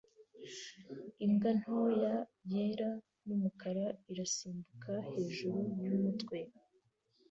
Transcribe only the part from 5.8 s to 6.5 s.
yumutwe